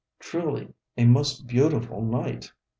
[0.19, 2.51] Truly a most beautiful night!